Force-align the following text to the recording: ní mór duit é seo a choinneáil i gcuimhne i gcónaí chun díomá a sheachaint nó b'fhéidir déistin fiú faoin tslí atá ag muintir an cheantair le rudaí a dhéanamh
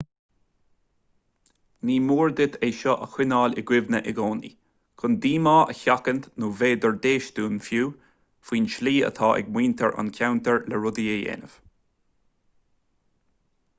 ní 1.89 1.95
mór 2.05 2.31
duit 2.37 2.55
é 2.67 2.69
seo 2.77 2.93
a 3.05 3.07
choinneáil 3.15 3.59
i 3.61 3.63
gcuimhne 3.71 3.99
i 4.11 4.13
gcónaí 4.19 4.49
chun 5.03 5.17
díomá 5.25 5.53
a 5.57 5.75
sheachaint 5.81 6.25
nó 6.45 6.49
b'fhéidir 6.61 6.97
déistin 7.03 7.59
fiú 7.67 7.85
faoin 8.49 8.69
tslí 8.73 8.93
atá 9.11 9.29
ag 9.35 9.51
muintir 9.59 9.99
an 10.05 10.09
cheantair 10.17 10.65
le 10.73 10.81
rudaí 10.87 11.05
a 11.17 11.21
dhéanamh 11.21 11.53